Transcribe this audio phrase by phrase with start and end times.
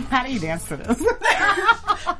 [0.10, 1.02] How do you dance to this?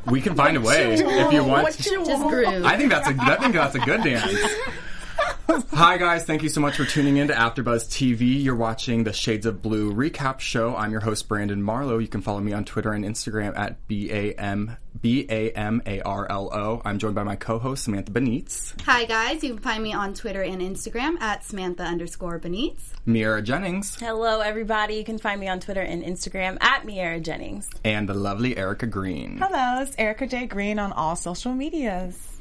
[0.06, 1.64] We can find a way if you want.
[1.64, 2.30] What you Just want?
[2.30, 2.64] groove.
[2.64, 4.32] I think that's a I think that's a good dance.
[5.72, 8.42] Hi guys, thank you so much for tuning in to AfterBuzz TV.
[8.42, 10.76] You're watching the Shades of Blue recap show.
[10.76, 11.98] I'm your host Brandon Marlowe.
[11.98, 15.82] You can follow me on Twitter and Instagram at b a m b a m
[15.86, 16.82] a r l o.
[16.84, 18.74] I'm joined by my co-host Samantha Benitz.
[18.82, 22.80] Hi guys, you can find me on Twitter and Instagram at Samantha underscore Benitz.
[23.04, 24.94] Mira Jennings, Hello, everybody.
[24.96, 27.68] You can find me on Twitter and Instagram at Miera Jennings.
[27.84, 29.38] and the lovely Erica Green.
[29.38, 30.46] Hello, it's Erica J.
[30.46, 32.35] Green on all social medias.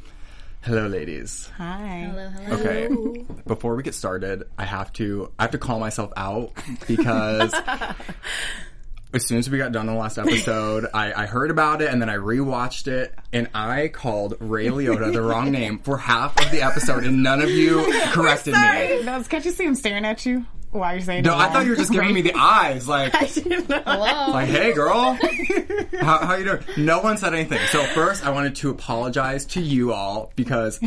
[0.66, 1.48] Hello, ladies.
[1.58, 2.10] Hi.
[2.10, 2.60] Hello, hello.
[2.60, 3.26] Okay.
[3.46, 6.54] Before we get started, I have to I have to call myself out
[6.88, 7.54] because
[9.14, 11.92] as soon as we got done on the last episode, I, I heard about it
[11.92, 16.36] and then I rewatched it and I called Ray Liotta the wrong name for half
[16.44, 19.04] of the episode and none of you corrected me.
[19.04, 20.48] No, can't you see him staring at you
[20.80, 23.14] while you're saying No, it I thought you were just giving me the eyes, like,
[23.14, 24.32] Hello.
[24.32, 25.14] like, hey, girl,
[26.00, 26.60] how, how you doing?
[26.78, 27.60] No one said anything.
[27.68, 30.80] So first, I wanted to apologize to you all because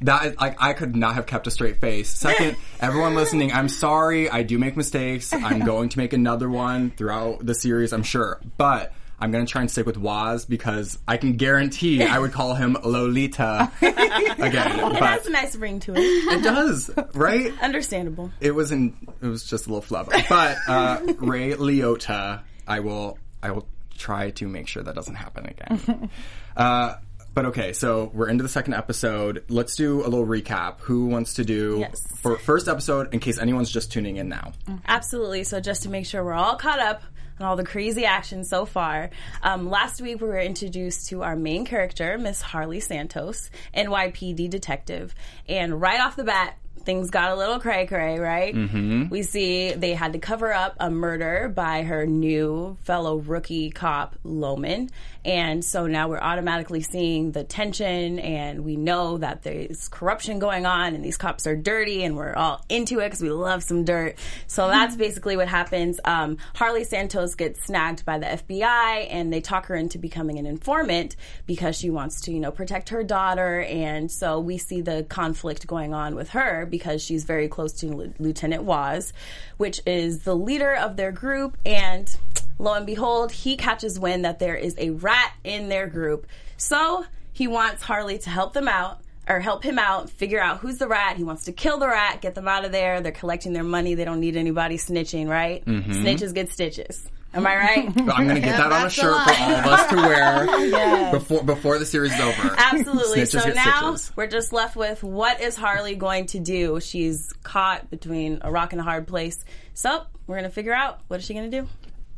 [0.00, 2.08] that is like I could not have kept a straight face.
[2.10, 4.28] Second, everyone listening, I'm sorry.
[4.30, 5.32] I do make mistakes.
[5.32, 8.92] I'm going to make another one throughout the series, I'm sure, but.
[9.20, 12.76] I'm gonna try and stick with Waz because I can guarantee I would call him
[12.84, 14.80] Lolita again.
[14.80, 15.98] It has a nice ring to it.
[16.00, 17.52] it does, right?
[17.62, 18.30] Understandable.
[18.40, 23.18] it was in it was just a little flub but uh ray liotta i will
[23.42, 23.66] i will
[23.96, 26.10] try to make sure that doesn't happen again
[26.56, 26.94] uh
[27.34, 31.34] but okay so we're into the second episode let's do a little recap who wants
[31.34, 32.00] to do Yes.
[32.16, 34.52] for first episode in case anyone's just tuning in now
[34.86, 35.44] Absolutely.
[35.44, 37.02] So just to make sure we're all caught up
[37.40, 39.10] on all the crazy action so far,
[39.42, 45.14] um, last week we were introduced to our main character, Miss Harley Santos, NYPD detective,
[45.48, 46.56] and right off the bat.
[46.84, 48.54] Things got a little cray cray, right?
[48.54, 49.08] Mm-hmm.
[49.08, 54.16] We see they had to cover up a murder by her new fellow rookie cop,
[54.22, 54.90] Loman.
[55.24, 60.66] And so now we're automatically seeing the tension, and we know that there's corruption going
[60.66, 63.84] on, and these cops are dirty, and we're all into it because we love some
[63.84, 64.16] dirt.
[64.46, 65.98] So that's basically what happens.
[66.04, 70.46] Um, Harley Santos gets snagged by the FBI, and they talk her into becoming an
[70.46, 73.62] informant because she wants to, you know, protect her daughter.
[73.62, 77.88] And so we see the conflict going on with her because she's very close to
[77.88, 79.12] L- Lieutenant Waz,
[79.56, 82.14] which is the leader of their group, and
[82.58, 86.26] lo and behold, he catches wind that there is a rat in their group.
[86.56, 89.00] So he wants Harley to help them out.
[89.26, 91.16] Or help him out, figure out who's the rat.
[91.16, 93.00] He wants to kill the rat, get them out of there.
[93.00, 93.94] They're collecting their money.
[93.94, 95.64] They don't need anybody snitching, right?
[95.64, 95.92] Mm-hmm.
[95.92, 97.08] Snitches get stitches.
[97.32, 97.86] Am I right?
[97.96, 101.10] i'm gonna get that on a that's a shirt for all of us to wear
[101.18, 103.22] before before the series is over Absolutely.
[103.22, 104.16] Snitches so now stitches.
[104.16, 106.78] we're just left with what is Harley going to do?
[106.80, 109.42] She's caught between a rock and a hard place.
[109.72, 111.68] So we're going to figure out what is she going to do?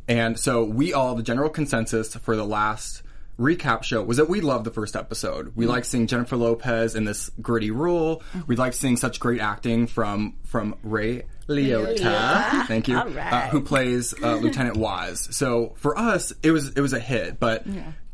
[0.07, 3.03] And so we all, the general consensus for the last
[3.39, 5.53] recap show was that we loved the first episode.
[5.55, 8.23] We liked seeing Jennifer Lopez in this gritty role.
[8.47, 12.65] We liked seeing such great acting from from Ray Liotta.
[12.67, 12.97] Thank you.
[12.97, 13.33] All right.
[13.33, 15.27] Uh, who plays uh, Lieutenant Waz.
[15.35, 17.65] So for us, it was it was a hit, but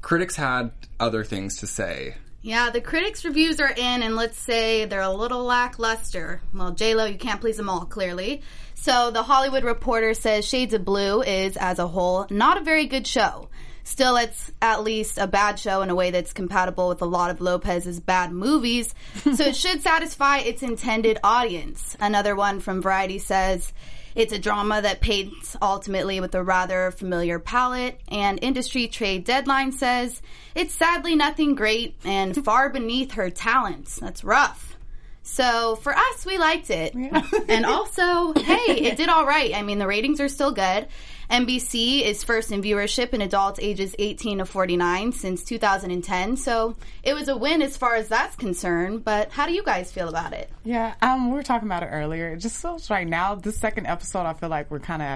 [0.01, 2.15] critics had other things to say.
[2.45, 6.41] Yeah, the critics' reviews are in, and let's say they're a little lackluster.
[6.53, 8.41] Well, J Lo, you can't please them all, clearly.
[8.83, 12.85] So the Hollywood Reporter says Shades of Blue is, as a whole, not a very
[12.85, 13.47] good show.
[13.85, 17.31] Still, it's at least a bad show in a way that's compatible with a lot
[17.31, 18.93] of Lopez's bad movies,
[19.23, 21.95] so it should satisfy its intended audience.
[22.01, 23.71] Another one from Variety says
[24.15, 29.71] it's a drama that paints ultimately with a rather familiar palette, and industry trade deadline
[29.71, 30.21] says
[30.55, 33.95] it's sadly nothing great and far beneath her talents.
[33.95, 34.72] That's rough.
[35.23, 36.93] So for us, we liked it.
[37.47, 39.53] And also, hey, it did all right.
[39.55, 40.87] I mean, the ratings are still good.
[41.29, 46.37] NBC is first in viewership in adults ages 18 to 49 since 2010.
[46.37, 49.03] So it was a win as far as that's concerned.
[49.03, 50.49] But how do you guys feel about it?
[50.63, 52.33] Yeah, um, we were talking about it earlier.
[52.33, 55.15] It just feels right now, this second episode, I feel like we're kind of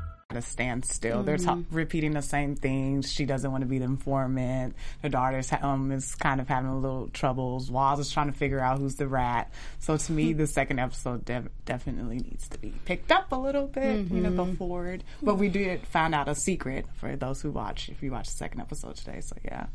[0.31, 1.23] At a standstill.
[1.23, 1.75] They're ta- mm-hmm.
[1.75, 3.11] repeating the same things.
[3.11, 4.75] She doesn't want to be the informant.
[5.03, 7.69] Her daughter's um, is kind of having a little troubles.
[7.69, 9.51] Waz is trying to figure out who's the rat.
[9.79, 10.37] So to me, hmm.
[10.37, 14.29] the second episode de- definitely needs to be picked up a little bit, you know,
[14.29, 14.51] mm-hmm.
[14.51, 15.03] go forward.
[15.21, 17.89] But we did find out a secret for those who watch.
[17.89, 19.65] If you watch the second episode today, so yeah.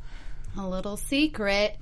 [0.57, 1.77] A little secret.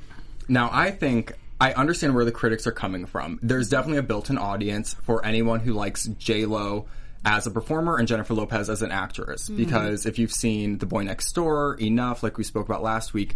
[0.48, 3.38] Now, I think I understand where the critics are coming from.
[3.40, 6.86] There's definitely a built-in audience for anyone who likes J Lo
[7.24, 9.44] as a performer and Jennifer Lopez as an actress.
[9.44, 9.56] Mm-hmm.
[9.56, 13.34] Because if you've seen The Boy Next Door enough, like we spoke about last week,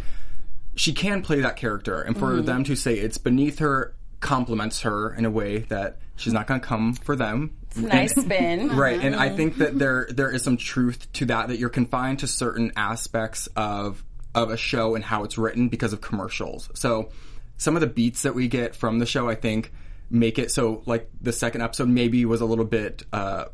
[0.75, 2.45] she can play that character, and for mm-hmm.
[2.47, 6.61] them to say it's beneath her compliments her in a way that she's not going
[6.61, 7.57] to come for them.
[7.77, 8.69] Nice spin.
[8.77, 9.79] Right, and I think that mm-hmm.
[9.79, 11.49] there there is some truth to that.
[11.49, 15.93] That you're confined to certain aspects of of a show and how it's written because
[15.93, 16.71] of commercials.
[16.75, 17.11] So
[17.57, 19.73] some of the beats that we get from the show, I think,
[20.11, 23.47] make it so like the second episode maybe was a little bit uh,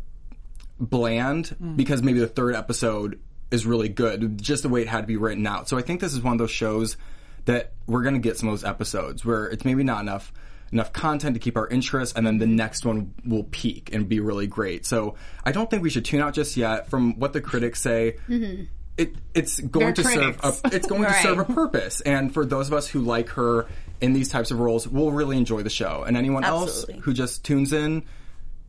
[0.78, 1.76] bland mm-hmm.
[1.76, 5.16] because maybe the third episode is really good, just the way it had to be
[5.16, 5.68] written out.
[5.68, 6.96] So I think this is one of those shows
[7.44, 10.32] that we're going to get some of those episodes where it's maybe not enough
[10.72, 14.18] enough content to keep our interest and then the next one will peak and be
[14.18, 14.84] really great.
[14.84, 18.16] So I don't think we should tune out just yet from what the critics say.
[18.28, 18.64] Mm-hmm.
[18.96, 22.44] It, it's going They're to serve a, it's going to serve a purpose and for
[22.46, 23.66] those of us who like her
[24.00, 26.94] in these types of roles we'll really enjoy the show and anyone Absolutely.
[26.94, 28.04] else who just tunes in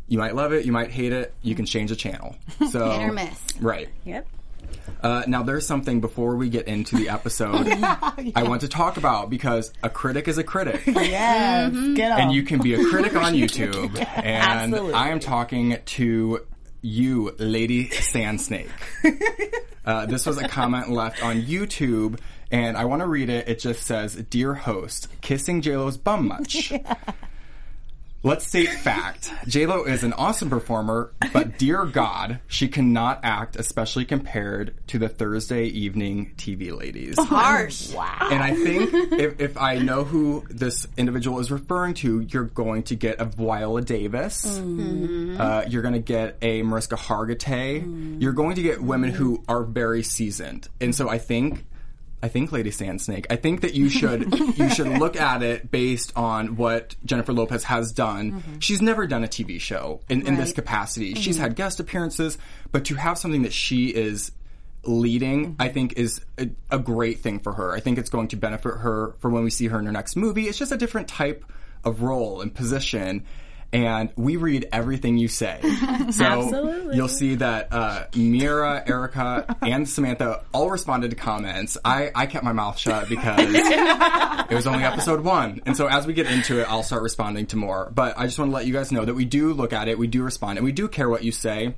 [0.08, 2.36] you might love it you might hate it you can change the channel
[2.72, 3.40] so Hit or miss.
[3.60, 4.28] right Yep.
[5.02, 7.68] uh, now, there's something before we get into the episode
[8.36, 10.82] I want to talk about because a critic is a critic.
[10.88, 12.20] Yes, get up.
[12.20, 13.96] and you can be a critic on YouTube.
[13.98, 14.94] And Absolutely.
[14.94, 16.46] I am talking to
[16.82, 18.70] you, Lady Sandsnake.
[19.86, 22.20] Uh, this was a comment left on YouTube,
[22.52, 23.48] and I want to read it.
[23.48, 26.74] It just says, "Dear host, kissing JLo's bum much."
[28.26, 29.30] Let's state fact.
[29.46, 35.08] JLo is an awesome performer, but dear God, she cannot act, especially compared to the
[35.08, 37.18] Thursday evening TV ladies.
[37.20, 37.94] Oh, harsh.
[37.94, 38.18] Wow.
[38.32, 42.82] And I think if, if I know who this individual is referring to, you're going
[42.86, 44.44] to get a Viola Davis.
[44.44, 45.06] Mm-hmm.
[45.06, 45.40] Mm-hmm.
[45.42, 47.84] Uh, you're going to get a Mariska Hargitay.
[47.84, 48.22] Mm-hmm.
[48.22, 50.68] You're going to get women who are very seasoned.
[50.82, 51.64] And so I think.
[52.24, 53.28] I think Lady Sandsnake.
[53.30, 57.64] I think that you should you should look at it based on what Jennifer Lopez
[57.66, 58.32] has done.
[58.34, 58.60] Mm-hmm.
[58.60, 60.56] She's never done a TV show in, in this Right.
[60.56, 61.14] capacity.
[61.16, 61.44] She's mm-hmm.
[61.44, 62.38] had guest appearances,
[62.72, 64.32] but to have something that she is
[64.84, 65.62] leading, mm-hmm.
[65.62, 67.74] I think is a, a great thing for her.
[67.74, 70.16] I think it's going to benefit her for when we see her in her next
[70.16, 70.48] movie.
[70.48, 71.46] It's just a different type
[71.84, 73.26] of role and position.
[73.76, 75.60] And we read everything you say.
[76.12, 76.96] So Absolutely.
[76.96, 81.78] you'll see that uh, Mira, Erica, and Samantha all responded to comments.
[81.84, 85.62] I, I kept my mouth shut because it was only episode one.
[85.66, 87.92] And so as we get into it, I'll start responding to more.
[87.94, 89.98] But I just want to let you guys know that we do look at it,
[89.98, 91.74] we do respond, and we do care what you say.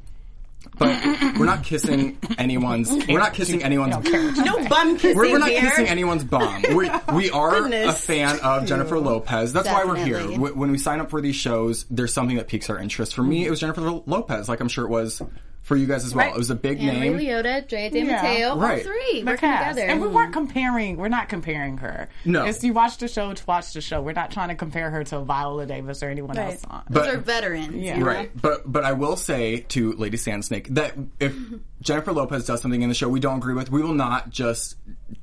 [0.80, 1.02] But
[1.40, 2.90] we're not kissing anyone's.
[3.08, 3.96] We're not kissing anyone's.
[4.38, 5.62] No bum kissing We're, we're not here.
[5.70, 6.64] kissing anyone's bum.
[6.76, 7.90] We, we are Goodness.
[7.90, 9.54] a fan of Jennifer Lopez.
[9.54, 10.20] That's why we're here.
[10.20, 10.52] Definitely.
[10.52, 13.16] When we sign up for these shows, there's something that piques our interest.
[13.16, 15.22] For me, it was Jennifer Lopez, like I'm sure it was
[15.68, 16.26] for you guys as well.
[16.28, 16.34] Right.
[16.34, 17.18] It was a big And Ray name.
[17.20, 18.06] Liotta, Drea De Yeah.
[18.06, 18.82] Matteo, all Right.
[18.82, 19.76] three the working cast.
[19.76, 19.92] together.
[19.92, 20.96] And we weren't comparing.
[20.96, 22.08] We're not comparing her.
[22.24, 22.46] No.
[22.46, 24.02] It's, you watch the show to watch the show.
[24.02, 26.54] We're not trying to compare her to Viola Davis or anyone Right.
[26.54, 26.84] else on.
[26.90, 27.76] But- Those are veterans.
[27.76, 27.98] Yeah.
[27.98, 28.06] you?
[28.06, 31.36] Right, but but I will say to Lady Sandsnake that if
[31.82, 34.78] Jennifer Lopez does something in the show we don't agree with, we will not just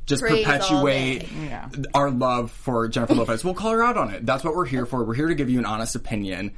[0.05, 1.27] just Praise perpetuate.
[1.49, 1.69] Yeah.
[1.95, 3.43] our love for Jennifer Lopez.
[3.45, 4.27] We'll call her out on it.
[4.27, 5.03] That's what we're here for.
[5.05, 6.53] We're here to give you an honest opinion.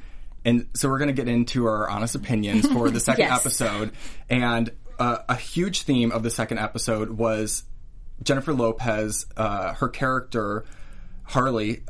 [0.47, 3.39] And so we're going to get into our honest opinions for the second Yes.
[3.45, 3.91] episode.
[4.29, 7.63] And uh, a huge theme of the second episode was
[8.23, 10.63] Jennifer Lopez, uh, her character,
[11.23, 11.83] Harley,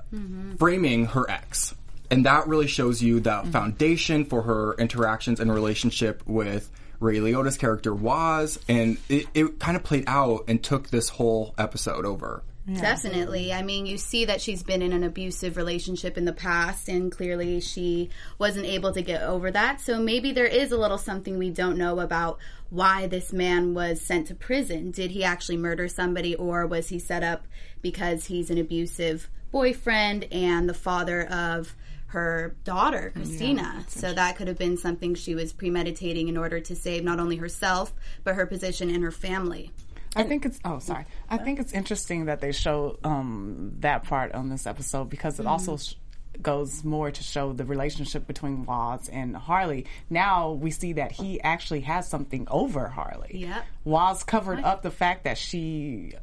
[0.58, 1.76] framing her ex.
[2.10, 7.58] And that really shows you the foundation for her interactions and relationship with Ray Liotta's
[7.58, 8.60] character was.
[8.68, 12.44] And it, it kind of played out and took this whole episode over.
[12.76, 13.54] Definitely.
[13.54, 17.12] I mean, you see that she's been in an abusive relationship in the past, and
[17.12, 19.80] clearly she wasn't able to get over that.
[19.80, 24.02] So maybe there is a little something we don't know about why this man was
[24.02, 24.92] sent to prison.
[24.92, 27.48] Did he actually murder somebody, or was he set up
[27.82, 31.74] because he's an abusive boyfriend and the father of
[32.08, 33.84] her daughter, Christina.
[33.88, 37.36] so that could have been something she was premeditating in order to save not only
[37.36, 37.94] herself,
[38.24, 39.72] but her position and her family.
[40.18, 41.06] I think it's oh sorry.
[41.30, 45.46] I think it's interesting that they show um, that part on this episode because it
[45.46, 45.96] also sh-
[46.42, 49.86] goes more to show the relationship between Waz and Harley.
[50.10, 53.32] Now we see that he actually has something over Harley.
[53.34, 53.66] Yep.
[53.86, 56.14] Waz covered up the fact that she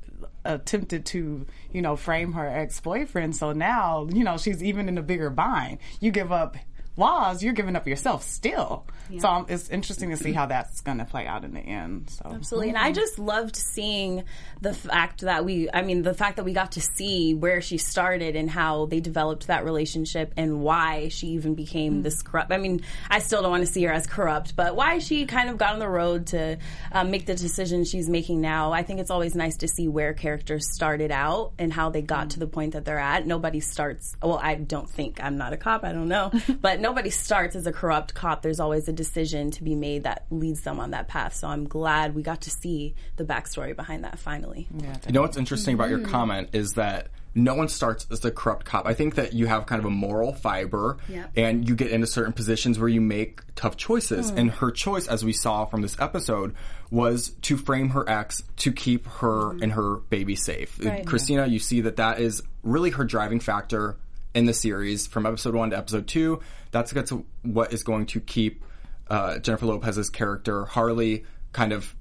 [0.45, 3.35] attempted to, you know, frame her ex-boyfriend.
[3.35, 5.79] So now, you know, she's even in a bigger bind.
[6.01, 6.57] You give up
[6.97, 8.87] Waz, you're giving up yourself still.
[9.19, 12.09] So um, it's interesting to see how that's going to play out in the end.
[12.11, 12.71] So Absolutely.
[12.71, 14.25] And I just loved seeing
[14.61, 17.77] the fact that we, I mean, the fact that we got to see where she
[17.77, 22.51] started and how they developed that relationship and why she even became this corrupt.
[22.51, 25.51] I mean, I still don't want to see her as corrupt, but why she kind
[25.51, 26.59] of got on the road to
[26.93, 28.73] um, make the decisions she's making now.
[28.73, 32.31] I think it's always nice to see where characters started out and how they got
[32.31, 33.27] to the point that they're at.
[33.27, 37.09] Nobody starts, well, I don't think, I'm not a cop, I don't know, but nobody
[37.09, 38.43] starts as a corrupt cop.
[38.43, 41.35] There's always a decision to be made that leads them on that path.
[41.35, 44.69] So I'm glad we got to see the backstory behind that finally.
[45.07, 46.11] You know what's interesting about your mm-hmm.
[46.11, 48.87] comment is that no one starts as a corrupt cop.
[48.87, 51.31] I think that you have kind of a moral fiber Yep.
[51.37, 54.31] and you get into certain positions where you make tough choices.
[54.31, 54.38] Hmm.
[54.38, 56.55] And her choice, as we saw from this episode,
[56.91, 59.62] was to frame her ex to keep her mm-hmm.
[59.62, 60.79] and her baby safe.
[60.85, 61.07] Right.
[61.07, 63.97] Christina, you see that that is really her driving factor
[64.35, 66.41] in the series from episode one to episode two.
[66.75, 67.12] That's, that's
[67.43, 68.64] what is going to keep
[69.09, 71.95] uh, Jennifer Lopez's character Harley kind of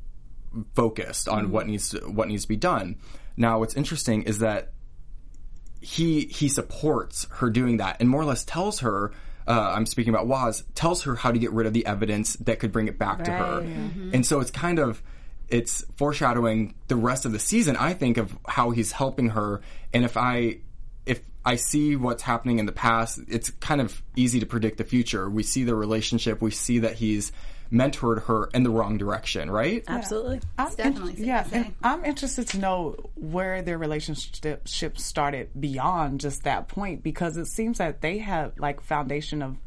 [0.73, 2.97] focused on what needs to, what needs to be done.
[3.37, 4.71] Now, what's interesting is that
[5.81, 9.11] he he supports her doing that and more or less tells her.
[9.45, 12.59] Uh, I'm speaking about Waz tells her how to get rid of the evidence that
[12.59, 13.59] could bring it back to her,
[14.13, 15.03] and so it's kind of
[15.49, 17.75] it's foreshadowing the rest of the season.
[17.75, 19.59] I think of how he's helping her,
[19.93, 20.59] and if I
[21.45, 25.29] I see what's happening in the past, it's kind of easy to predict the future.
[25.29, 27.31] We see the relationship, we see that he's
[27.71, 29.83] mentored her in the wrong direction, right?
[29.87, 30.41] Absolutely.
[30.57, 36.43] I'm definitely safe yeah, and I'm interested to know where their relationship started beyond just
[36.43, 39.57] that point because it seems that they have like foundation of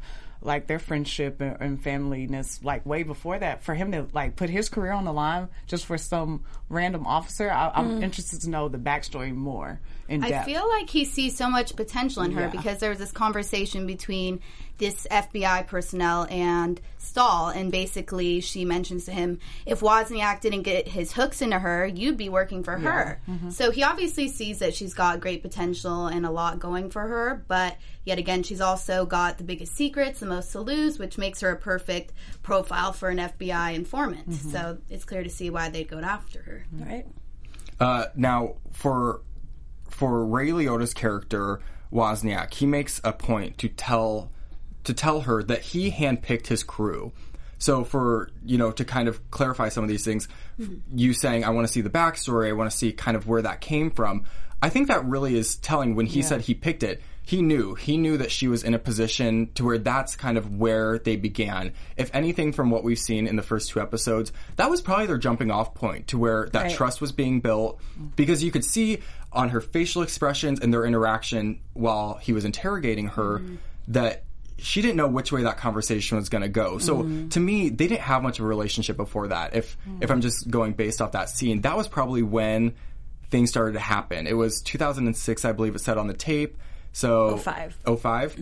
[0.41, 4.49] like their friendship and, and familyness like way before that for him to like put
[4.49, 8.67] his career on the line just for some random officer I, I'm interested to know
[8.67, 12.49] the backstory more in I feel like he sees so much potential in her Yeah.
[12.49, 14.39] because there was this conversation between
[14.77, 20.87] this FBI personnel and Stahl, and basically she mentions to him, if Wozniak didn't get
[20.87, 23.19] his hooks into her, you'd be working for her.
[23.27, 23.49] Mm-hmm.
[23.49, 27.43] So he obviously sees that she's got great potential and a lot going for her,
[27.47, 31.41] but yet again, she's also got the biggest secrets, the most to lose, which makes
[31.41, 34.29] her a perfect profile for an FBI informant.
[34.29, 34.51] Mm-hmm.
[34.51, 36.56] So it's clear to see why they'd go after her.
[36.71, 37.05] Right.
[37.79, 39.21] Uh, now, for
[39.89, 41.59] for Ray Liotta's character
[41.91, 44.31] Wozniak, he makes a point to tell
[44.83, 47.11] to tell her that he handpicked his crew.
[47.59, 50.27] So for you know to kind of clarify some of these things,
[50.93, 53.41] you saying I want to see the backstory, I want to see kind of where
[53.41, 54.25] that came from.
[54.61, 55.95] I think that really is telling.
[55.95, 58.79] When he said he picked it, he knew he knew that she was in a
[58.79, 61.73] position to where that's kind of where they began.
[61.97, 65.17] If anything, from what we've seen in the first two episodes, that was probably their
[65.17, 66.71] jumping off point to where that Right.
[66.73, 67.81] trust was being built
[68.15, 68.99] because you could see
[69.33, 73.41] on her facial expressions and their interaction while he was interrogating her
[73.89, 74.23] that
[74.57, 76.77] she didn't know which way that conversation was going to go.
[76.77, 77.27] So mm-hmm.
[77.27, 79.53] to me, they didn't have much of a relationship before that.
[79.53, 80.01] If mm.
[80.01, 82.73] if I'm just going based off that scene, that was probably when
[83.29, 84.27] things started to happen.
[84.27, 86.57] It was 2006, I believe it said on the tape.
[86.93, 87.77] So 05.
[87.99, 88.41] 05.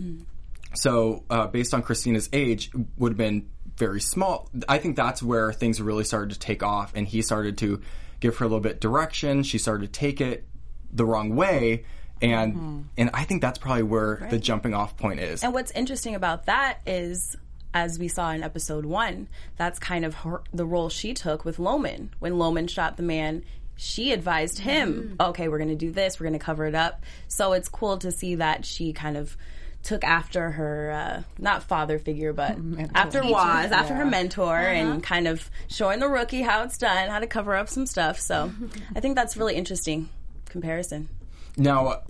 [0.74, 4.50] So uh, based on Christina's age, would have been very small.
[4.68, 7.80] I think that's where things really started to take off, and he started to
[8.20, 9.42] give her a little bit direction.
[9.42, 10.44] She started to take it
[10.92, 11.84] the wrong way,
[12.22, 15.44] and and I think that's probably where the jumping off point is.
[15.44, 17.36] And what's interesting about that is,
[17.74, 21.58] as we saw in episode one, that's kind of her, the role she took with
[21.58, 22.10] Loman.
[22.18, 23.44] When Loman shot the man,
[23.76, 27.04] she advised him, okay, we're going to do this, we're going to cover it up.
[27.28, 29.36] So it's cool to see that she kind of
[29.82, 32.58] took after her, uh, not father figure, but
[32.94, 37.20] after Waz, after her mentor, and kind of showing the rookie how it's done, how
[37.20, 38.18] to cover up some stuff.
[38.18, 38.50] So
[38.96, 40.08] I think that's really interesting
[40.46, 41.08] comparison.
[41.56, 42.00] Now, uh,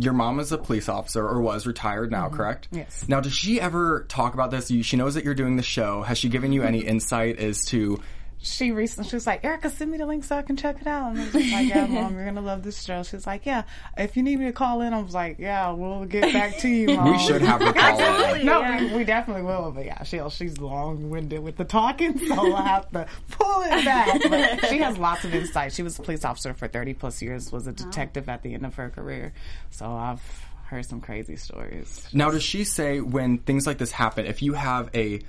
[0.00, 2.68] your mom is a police officer or was retired now, correct?
[2.70, 3.06] Yes.
[3.08, 4.70] Now, does she ever talk about this?
[4.84, 6.02] She knows that you're doing the show.
[6.02, 8.00] Has she given you any insight as to?
[8.44, 10.86] She recently she was like, Erica, send me the link so I can check it
[10.86, 11.10] out.
[11.10, 13.02] And I was just like, Yeah, mom, you're gonna love this show.
[13.02, 13.62] She was like, Yeah,
[13.96, 16.68] if you need me to call in, I was like, Yeah, we'll get back to
[16.68, 17.10] you, mom.
[17.10, 18.44] We should have her call in.
[18.44, 19.72] No, we, we definitely will.
[19.72, 23.84] But yeah, she she's long winded with the talking, so I'll have to pull it
[23.84, 24.20] back.
[24.28, 25.72] But she has lots of insight.
[25.72, 27.72] She was a police officer for thirty plus years, was a oh.
[27.72, 29.32] detective at the end of her career.
[29.70, 30.22] So I've
[30.66, 32.06] heard some crazy stories.
[32.12, 35.20] Now, does she say when things like this happen, if you have a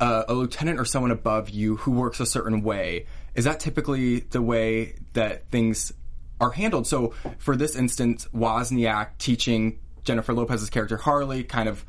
[0.00, 4.20] a, a lieutenant or someone above you who works a certain way, is that typically
[4.20, 5.92] the way that things
[6.40, 6.86] are handled?
[6.86, 11.84] So, for this instance, Wozniak teaching Jennifer Lopez's character Harley kind of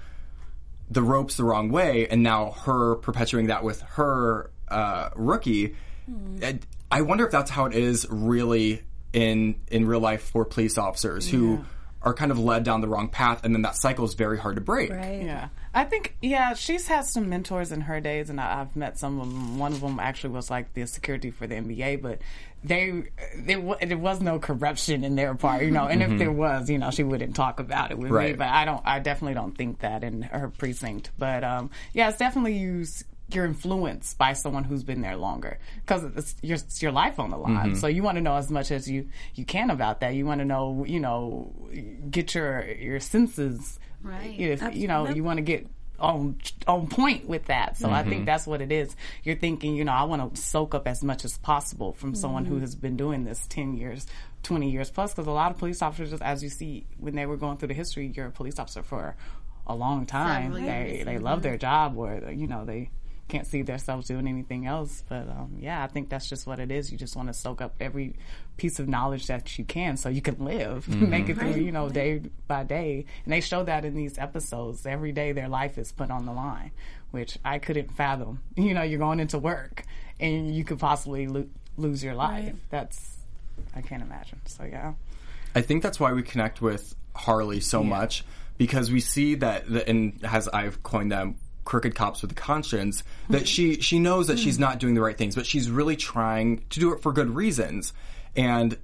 [0.90, 5.76] the ropes the wrong way, and now her perpetuating that with her uh, rookie.
[6.42, 10.78] And I wonder if that's how it is really in in real life for police
[10.78, 11.64] officers who
[12.04, 14.56] are kind of led down the wrong path, and then that cycle is very hard
[14.56, 14.92] to break.
[14.92, 15.24] Right.
[15.24, 18.98] Yeah, I think yeah, she's had some mentors in her days, and I, I've met
[18.98, 19.60] some of them.
[19.60, 22.20] One of them actually was like the security for the NBA, but
[22.64, 23.04] they
[23.36, 25.86] there, there was no corruption in their part, you know.
[25.86, 28.34] And if there was, you know, she wouldn't talk about it with me.
[28.34, 31.12] But I don't, I definitely don't think that in her precinct.
[31.18, 32.86] But um, yeah, it's definitely you.
[33.34, 37.30] You're influenced by someone who's been there longer because it's your, it's your life on
[37.30, 37.72] the line.
[37.72, 37.76] Mm-hmm.
[37.76, 40.14] So you want to know as much as you, you can about that.
[40.16, 41.54] You want to know, you know,
[42.10, 44.36] get your your senses Right.
[44.40, 45.68] if you know you want to get
[46.00, 47.78] on on point with that.
[47.78, 48.26] So I think mm-hmm.
[48.26, 48.96] that's what it is.
[49.24, 52.46] You're thinking, you know, I want to soak up as much as possible from someone
[52.46, 52.62] who mm-hmm.
[52.62, 54.08] has been doing this ten years,
[54.44, 55.14] twenty years plus.
[55.14, 57.74] Because a lot of police officers, as you see, when they were going through the
[57.76, 59.16] history, you're a police officer for
[59.68, 60.54] a long time.
[60.54, 62.90] Several They they love their job, or you know they
[63.32, 65.04] can't see themselves doing anything else.
[65.08, 66.92] But um, yeah, I think that's just what it is.
[66.92, 68.16] You just want to soak up every
[68.58, 71.90] piece of knowledge that you can, so you can live, make it through, you know,
[71.90, 73.06] day by day.
[73.24, 74.86] And they show that in these episodes.
[74.86, 76.72] Every day, their life is put on the line,
[77.12, 78.42] which I couldn't fathom.
[78.62, 79.84] You know, you're going into work,
[80.20, 82.56] and you could possibly lo- lose your life.
[82.70, 83.18] That's
[83.76, 84.40] I can't imagine.
[84.46, 84.94] So yeah.
[85.56, 88.24] I think that's why we connect with Harley so much
[88.58, 91.36] because we see that, the, and as I've coined them,
[91.72, 95.18] crooked cops with a conscience, that she she knows that she's not doing the right
[95.18, 97.94] things, but she's really trying to do it for good reasons,
[98.36, 98.78] and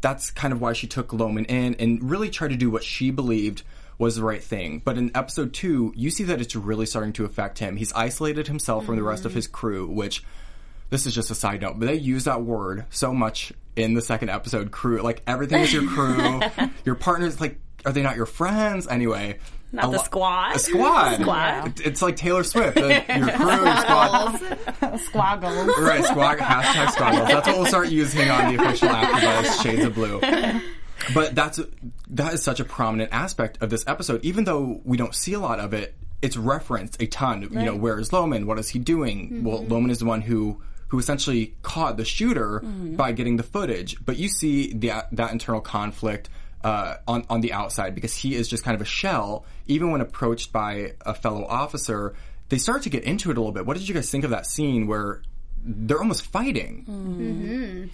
[0.00, 3.10] that's kind of why she took Loman in and really tried to do what she
[3.10, 3.62] believed
[3.98, 4.80] was the right thing.
[4.82, 7.76] But in episode two, you see that it's really starting to affect him.
[7.76, 10.24] He's isolated himself from the rest of his crew, which
[10.88, 14.00] this is just a side note, but they use that word so much in the
[14.00, 15.02] second episode, crew.
[15.02, 16.40] Like everything is your crew.
[16.86, 18.88] your partners, like, are they not your friends?
[18.88, 19.38] Anyway.
[19.72, 20.56] Not a the lo- squad.
[20.56, 21.16] A squad.
[21.20, 21.80] Squad.
[21.80, 22.76] It- It's like Taylor Swift.
[22.76, 24.40] like, your crew, squad.
[24.98, 25.78] Squaggles.
[25.78, 27.28] Right, squad, hashtag squaggles.
[27.28, 30.20] That's what we'll start using on the official AfterBuzz Shades of Blue.
[31.14, 31.60] But that's
[32.10, 34.24] that is such a prominent aspect of this episode.
[34.24, 37.42] Even though we don't see a lot of it, it's referenced a ton.
[37.42, 38.46] You know, where is Loman?
[38.46, 39.42] What is he doing?
[39.42, 39.72] Well, mm-hmm.
[39.72, 42.96] Loman is the one who who essentially caught the shooter mm-hmm.
[42.96, 43.96] by getting the footage.
[44.04, 46.28] But you see that that internal conflict.
[46.64, 49.44] Uh, on on the outside, because he is just kind of a shell.
[49.66, 52.14] Even when approached by a fellow officer,
[52.50, 53.66] they start to get into it a little bit.
[53.66, 55.22] What did you guys think of that scene where
[55.64, 57.90] they're almost fighting?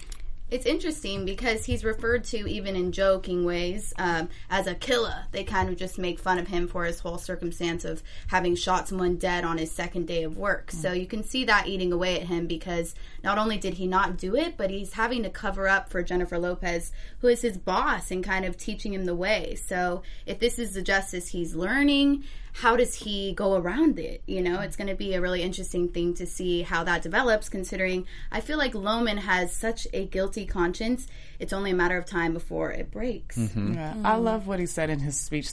[0.51, 5.25] It's interesting because he's referred to even in joking ways um, as a killer.
[5.31, 8.87] They kind of just make fun of him for his whole circumstance of having shot
[8.87, 10.71] someone dead on his second day of work.
[10.71, 14.17] So you can see that eating away at him because not only did he not
[14.17, 18.09] do it, but he's having to cover up for Jennifer Lopez, who is his boss
[18.09, 19.53] and kind of teaching him the way.
[19.53, 22.23] So if this is the justice he's learning,
[22.59, 24.21] how does he go around it?
[24.25, 27.47] You know, it's going to be a really interesting thing to see how that develops,
[27.47, 31.07] considering I feel like Loman has such a guilty conscience.
[31.39, 33.37] It's only a matter of time before it breaks.
[33.37, 33.73] Mm-hmm.
[33.73, 34.05] Yeah, mm-hmm.
[34.05, 35.51] I love what he said in his speech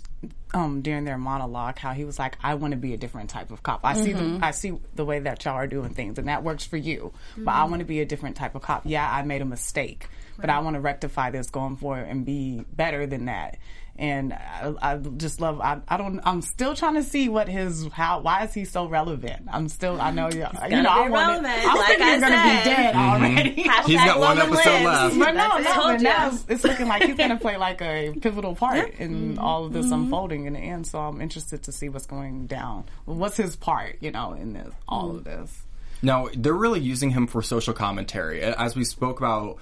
[0.53, 1.79] um, during their monologue.
[1.79, 3.81] How he was like, "I want to be a different type of cop.
[3.85, 4.45] I see, the, mm-hmm.
[4.45, 7.13] I see the way that y'all are doing things, and that works for you.
[7.37, 8.83] But I want to be a different type of cop.
[8.85, 12.65] Yeah, I made a mistake, but I want to rectify this going forward and be
[12.73, 13.59] better than that."
[13.99, 15.61] And I, I just love.
[15.61, 16.21] I, I don't.
[16.23, 18.21] I'm still trying to see what his how.
[18.21, 19.49] Why is he so relevant?
[19.51, 20.01] I'm still.
[20.01, 20.47] I know you.
[20.69, 20.91] You know.
[20.91, 21.45] I wanted.
[21.45, 22.65] relevant, I'm like thinking I you're gonna said.
[22.65, 23.51] be dead already.
[23.87, 25.17] He's got one Loman episode lives.
[25.17, 25.19] left.
[25.19, 25.65] But no, no, it.
[25.73, 26.11] Told but ya.
[26.11, 29.65] now it's, it's looking like he's going to play like a pivotal part in all
[29.65, 30.87] of this unfolding in the end.
[30.87, 32.85] So I'm interested to see what's going down.
[33.05, 35.63] What's his part, you know, in this all of this?
[36.03, 39.59] Now they're really using him for social commentary, as we spoke about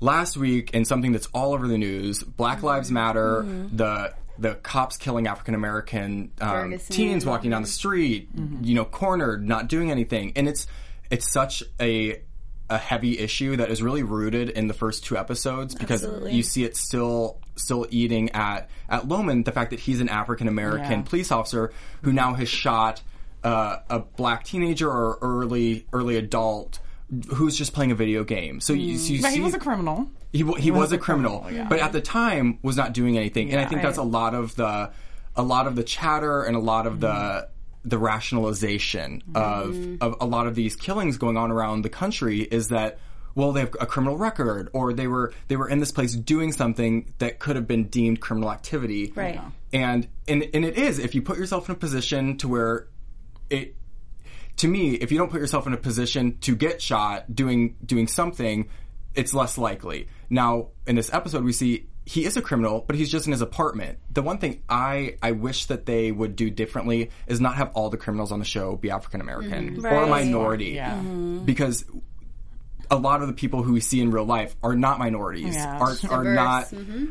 [0.00, 2.22] last week, and something that's all over the news.
[2.22, 3.44] Black Lives Matter.
[3.72, 8.64] The the cops killing African American um, teens walking down the street, mm-hmm.
[8.64, 10.66] you know, cornered, not doing anything, and it's
[11.10, 12.20] it's such a
[12.74, 16.32] a heavy issue that is really rooted in the first two episodes because Absolutely.
[16.32, 20.48] you see it still still eating at at Loman the fact that he's an African
[20.48, 21.02] American Yeah.
[21.02, 23.02] police officer who now has shot
[23.44, 26.80] uh, a black teenager or early early adult
[27.34, 28.60] who's just playing a video game.
[28.60, 30.08] So you, so you see he was a criminal.
[30.32, 31.66] he, wa- he was, a criminal, yeah.
[31.68, 33.52] but at the time was not doing anything.
[33.52, 34.90] and I think that's a lot of the
[35.36, 37.48] a lot of the chatter and a lot of the
[37.84, 40.02] the rationalization mm-hmm.
[40.02, 42.98] of of a lot of these killings going on around the country is that
[43.34, 46.52] well, they have a criminal record, or they were they were in this place doing
[46.52, 49.12] something that could have been deemed criminal activity.
[49.14, 49.40] Right.
[49.72, 52.88] And and and it is if you put yourself in a position to where
[53.50, 53.74] it
[54.58, 58.06] to me, if you don't put yourself in a position to get shot doing doing
[58.06, 58.68] something,
[59.14, 60.08] it's less likely.
[60.30, 63.40] Now, in this episode, we see he is a criminal, but he's just in his
[63.40, 63.98] apartment.
[64.12, 67.88] The one thing I I wish that they would do differently is not have all
[67.90, 69.86] the criminals on the show be African American mm-hmm.
[69.86, 70.08] or Right.
[70.10, 70.92] minority, Yeah.
[70.94, 71.44] Mm-hmm.
[71.44, 71.84] because
[72.90, 75.78] a lot of the people who we see in real life are not minorities, Yeah.
[75.78, 76.34] are are Diverse.
[76.34, 76.64] not.
[76.66, 77.04] Mm-hmm.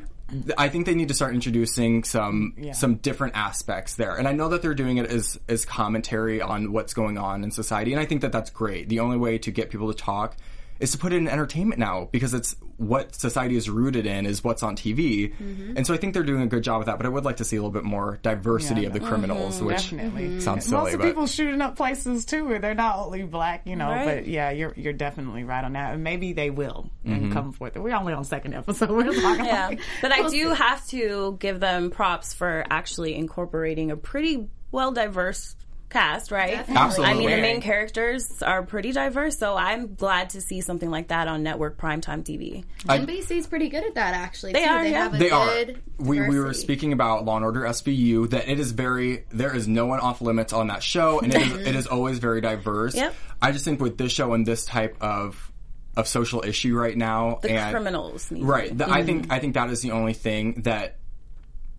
[0.57, 2.73] I think they need to start introducing some Yeah.
[2.73, 6.71] some different aspects there, and I know that they're doing it as as commentary on
[6.71, 8.89] what's going on in society, and I think that that's great.
[8.89, 10.37] The only way to get people to talk
[10.83, 14.43] is to put it in entertainment now because it's what society is rooted in is
[14.43, 16.97] what's on TV, and so I think they're doing a good job with that.
[16.97, 18.87] But I would like to see a little bit more diversity Yeah.
[18.87, 20.41] of the criminals, which Definitely.
[20.41, 23.61] sounds Most silly, of but people shooting up places too, where they're not only black,
[23.65, 23.87] you know.
[23.87, 24.05] Right.
[24.23, 27.13] But yeah, you're you're definitely right on that, and maybe they will Mm-hmm.
[27.25, 27.75] and come forth.
[27.75, 28.89] We're only on second episode.
[28.91, 33.91] We're talking Yeah, like, but I do have to give them props for actually incorporating
[33.91, 35.55] a pretty well diverse
[35.93, 36.57] cast, right?
[36.57, 36.75] Definitely.
[36.83, 37.13] Absolutely.
[37.15, 41.07] I mean, the main characters are pretty diverse, so I'm glad to see something like
[41.07, 42.65] that on network primetime TV.
[42.85, 44.53] NBC's pretty good at that, actually.
[44.53, 44.69] They too.
[44.69, 45.03] are, They yeah.
[45.03, 45.47] have a They are.
[45.47, 49.55] good We, we were speaking about Law and Order SVU that it is very there
[49.55, 52.41] is no one off limits on that show and it is, it is always very
[52.41, 52.95] diverse.
[52.95, 53.15] Yep.
[53.41, 55.51] I just think with this show and this type of
[55.95, 58.75] of social issue right now The and criminals, need to right be.
[58.77, 59.31] the, I think mm-hmm.
[59.31, 60.97] I think that is the only thing that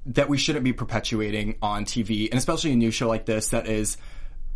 [0.07, 3.67] that we shouldn't be perpetuating on TV and especially a new show like this that
[3.67, 3.97] is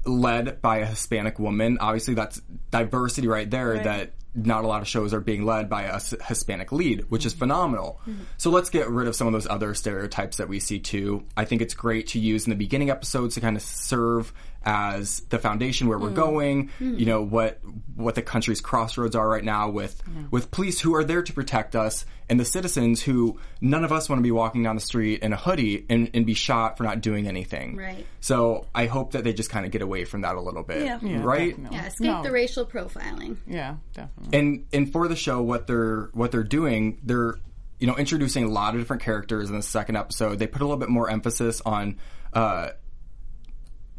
[0.05, 1.79] led by a Hispanic woman.
[1.81, 3.83] Obviously, that's diversity right there.
[3.83, 7.33] That not a lot of shows are being led by a Hispanic lead, which is
[7.33, 7.41] mm-hmm.
[7.41, 8.01] phenomenal.
[8.07, 8.23] Mm-hmm.
[8.37, 11.25] So let's get rid of some of those other stereotypes that we see too.
[11.37, 14.33] I think it's great to use in the beginning episodes to kind of serve
[14.69, 16.71] as the foundation where we're going.
[16.79, 17.59] You know what
[17.97, 20.01] what the country's crossroads are right now with
[20.31, 24.11] with police who are there to protect us and the citizens who none of us
[24.11, 26.85] want to be walking down the street in a hoodie and, and be shot for
[26.85, 27.77] not doing anything.
[27.77, 28.05] Right.
[28.21, 30.85] So I hope that they just kind of get away from that a little bit,
[30.85, 30.99] Yeah.
[31.01, 31.51] Yeah, right?
[31.57, 31.79] definitely.
[31.79, 32.23] Yeah, escape No.
[32.23, 33.39] the racial profiling.
[33.47, 34.39] Yeah, definitely.
[34.39, 37.37] And and for the show, what they're what they're doing, they're
[37.79, 40.39] you know introducing a lot of different characters in the second episode.
[40.39, 41.97] They put a little bit more emphasis on.
[42.35, 42.69] Uh,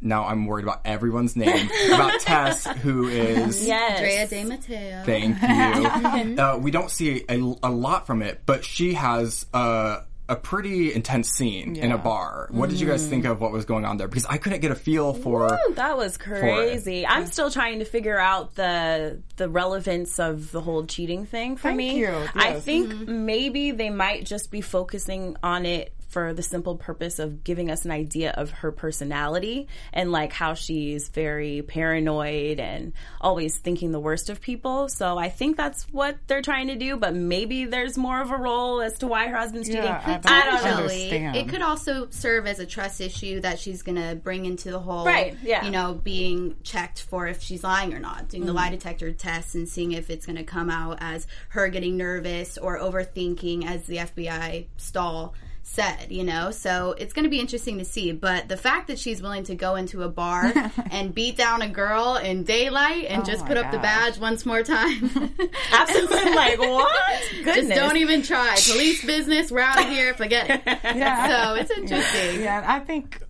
[0.01, 3.99] now I'm worried about everyone's name about Tess, who is Yes.
[3.99, 5.03] Drea De Matteo.
[5.05, 5.41] Thank
[6.37, 6.41] you.
[6.43, 10.93] uh, we don't see a, a lot from it, but she has uh, a pretty
[10.93, 12.47] intense scene in a bar.
[12.51, 14.07] What did you guys think of what was going on there?
[14.07, 15.47] Because I couldn't get a feel for.
[15.67, 17.05] Woo, that was crazy.
[17.05, 21.69] I'm still trying to figure out the the relevance of the whole cheating thing for
[21.69, 21.99] Thank me.
[21.99, 22.09] you.
[22.35, 22.63] I Yes.
[22.63, 27.71] think maybe they might just be focusing on it for the simple purpose of giving
[27.71, 33.91] us an idea of her personality and like how she's very paranoid and always thinking
[33.91, 34.89] the worst of people.
[34.89, 38.37] So I think that's what they're trying to do, but maybe there's more of a
[38.37, 39.83] role as to why her husband's cheating.
[39.83, 40.69] I don't I don't know.
[40.83, 41.35] Understand.
[41.35, 44.79] It could also serve as a trust issue that she's going to bring into the
[44.79, 45.63] whole, Right, yeah.
[45.65, 48.55] you know, being checked for if she's lying or not, doing the Mm-hmm.
[48.57, 52.57] lie detector test and seeing if it's going to come out as her getting nervous
[52.57, 55.33] or overthinking, as the FBI Stahl
[55.71, 56.51] said, you know?
[56.51, 58.11] So it's going to be interesting to see.
[58.11, 60.51] But the fact that she's willing to go into a bar
[60.91, 64.45] and beat down a girl in daylight and Oh just put up the badge once
[64.45, 65.11] more time.
[65.71, 66.33] Absolutely.
[66.35, 67.21] like, what?
[67.43, 67.55] Goodness.
[67.55, 68.55] Just don't even try.
[68.67, 70.61] Police business, we're out of here, forget it.
[70.65, 72.41] Yeah, So it's interesting.
[72.41, 72.63] yeah.
[72.65, 73.21] I think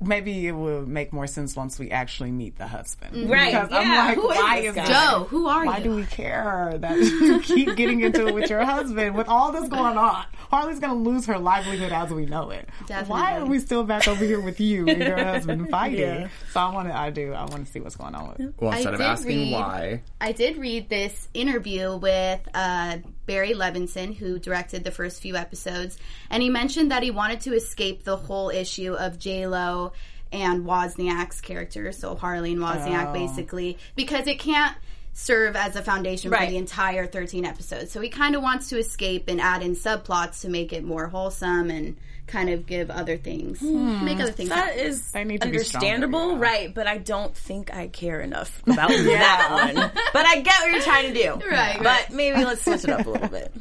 [0.00, 3.30] maybe it will make more sense once we actually meet the husband.
[3.30, 3.78] Right, Because yeah.
[3.78, 4.82] I'm like, Who is why this is guy?
[4.86, 5.70] this- Joe, who are Why you?
[5.70, 9.52] Why do we care that you keep getting into it with your husband with all
[9.52, 10.24] this going on?
[10.50, 12.68] Harley's gonna lose her livelihood as we know it.
[12.86, 13.10] Definitely.
[13.10, 15.98] Why are we still back over here with you and your husband fighting?
[16.00, 16.28] Yeah.
[16.52, 16.96] So I want to.
[16.96, 17.32] I do.
[17.32, 18.54] I want to see what's going on with.
[18.60, 23.52] Well, I instead of asking read- why, I did read this interview with uh, Barry
[23.52, 25.98] Levinson, who directed the first few episodes,
[26.30, 29.92] and he mentioned that he wanted to escape the whole issue of J Lo
[30.32, 33.12] and Wozniak's character, so Harley and Wozniak, Oh.
[33.12, 34.76] basically, because it can't
[35.12, 37.90] serve as a foundation for the entire 13 episodes.
[37.90, 41.06] So he kind of wants to escape and add in subplots to make it more
[41.08, 44.04] wholesome and kind of give other things, hmm.
[44.04, 44.48] make other things.
[44.48, 44.80] That happen.
[44.86, 46.50] is They need to understandable, stronger, yeah.
[46.52, 46.74] right?
[46.74, 49.74] But I don't think I care enough about that one.
[50.12, 52.10] But I get what you're trying to do, Right, But right.
[52.12, 53.54] maybe let's switch it up a little bit.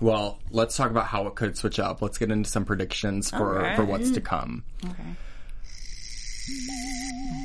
[0.00, 2.02] well, let's talk about how it could switch up.
[2.02, 3.76] Let's get into some predictions for Alright.
[3.76, 4.64] for what's to come.
[4.84, 5.14] Okay.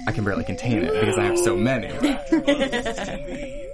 [0.07, 1.87] I can barely contain it because I have so many.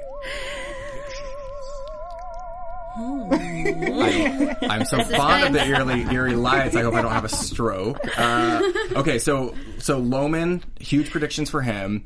[2.97, 6.75] I, I'm so fond of the eerie, eerie lights.
[6.75, 7.99] I hope I don't have a stroke.
[8.17, 8.61] Uh,
[8.95, 12.05] okay, so so Loman, huge predictions for him.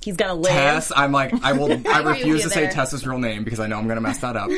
[0.00, 0.52] he's gonna live.
[0.52, 2.70] Tess, I'm like, I will, I refuse to say there.
[2.72, 4.50] Tess's real name because I know I'm going to mess that up.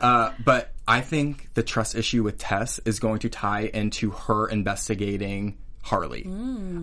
[0.00, 4.48] uh, but I think the trust issue with Tess is going to tie into her
[4.48, 6.24] investigating Harley.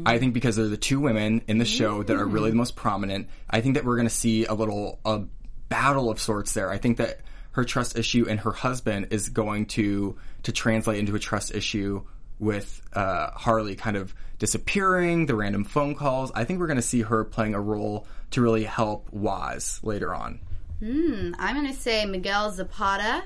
[0.05, 2.75] I think because they're the two women in the show that are really the most
[2.75, 3.29] prominent.
[3.49, 5.21] I think that we're going to see a little a
[5.69, 6.69] battle of sorts there.
[6.69, 11.15] I think that her trust issue and her husband is going to to translate into
[11.15, 12.03] a trust issue
[12.39, 16.31] with uh, Harley kind of disappearing, the random phone calls.
[16.33, 20.15] I think we're going to see her playing a role to really help Waz later
[20.15, 20.39] on.
[20.79, 23.23] Hmm, I'm going to say Miguel Zepeda,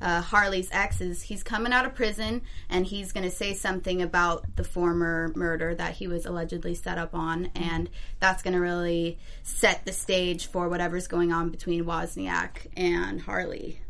[0.00, 4.56] uh, Harley's exes, he's coming out of prison and he's going to say something about
[4.56, 7.88] the former murder that he was allegedly set up on, and
[8.20, 13.80] that's going to really set the stage for whatever's going on between Wozniak and Harley.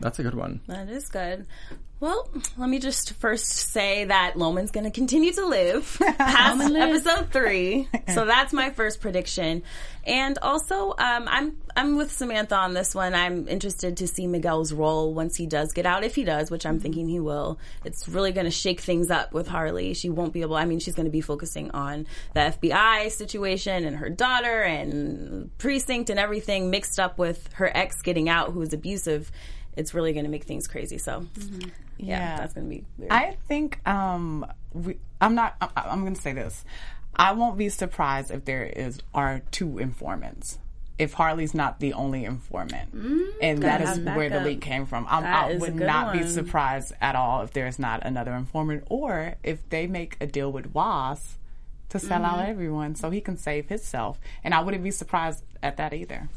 [0.00, 0.60] That's a good one.
[0.66, 1.46] That is good.
[2.00, 7.32] Well, let me just first say that Loman's going to continue to live past episode
[7.32, 7.88] three.
[8.08, 9.62] So that's my first prediction.
[10.04, 13.14] And also, um, I'm I'm with Samantha on this one.
[13.14, 16.64] I'm interested to see Miguel's role once he does get out, if he does, which
[16.64, 17.58] I'm thinking he will.
[17.84, 19.92] It's really going to shake things up with Harley.
[19.92, 20.56] She won't be able.
[20.56, 25.56] I mean, she's going to be focusing on the FBI situation and her daughter and
[25.58, 29.30] precinct and everything mixed up with her ex getting out, who was abusive
[29.76, 30.98] it's really going to make things crazy.
[30.98, 31.24] So,
[31.98, 32.36] yeah, Yeah.
[32.38, 33.12] that's going to be weird.
[33.12, 35.56] I think um, we, I'm not.
[35.60, 36.64] I, I'm going to say this.
[37.16, 40.58] I won't be surprised if there is are two informants.
[40.98, 42.92] If Harley's not the only informant,
[43.40, 47.14] and that is where the leak came from, I'm, I would not be surprised at
[47.14, 51.38] all if there's not another informant, or if they make a deal with Waz
[51.90, 52.50] to sell out Mm-hmm.
[52.50, 54.18] everyone so he can save himself.
[54.42, 56.28] And I wouldn't be surprised at that either.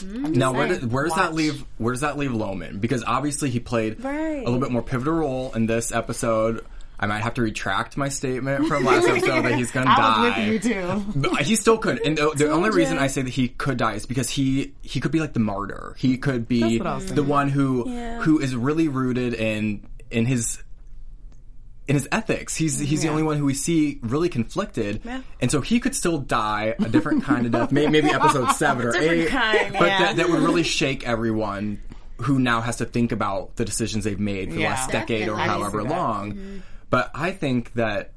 [0.00, 0.32] Mm-hmm.
[0.32, 0.80] Now, where, saying.
[0.80, 1.64] does, where does that leave?
[1.78, 2.78] Where does that leave Loman?
[2.78, 4.38] Because obviously he played Right.
[4.38, 6.64] a little bit more pivotal role in this episode.
[7.02, 10.20] I might have to retract my statement from last episode that he's gonna I die.
[10.28, 11.04] was with you too.
[11.16, 13.78] But uh, he still could, and the, the only reason I say that he could
[13.78, 15.94] die is because he he could be like the martyr.
[15.96, 17.28] He could be That's what I was the thinking.
[17.28, 18.20] one who Yeah.
[18.20, 20.62] who is really rooted in in his
[21.90, 22.54] in his ethics.
[22.54, 25.22] He's he's the only one who we see really conflicted, Yeah.
[25.40, 27.72] and so he could still die a different kind of death.
[27.72, 29.98] Maybe, maybe episode seven or Different eight, kind, but yeah.
[29.98, 31.80] that, that would really shake everyone
[32.18, 34.68] who now has to think about the decisions they've made for the Yeah.
[34.70, 35.42] last decade or Definitely.
[35.42, 35.98] I can however see that.
[35.98, 36.32] long.
[36.32, 36.58] Mm-hmm.
[36.90, 38.12] But I think that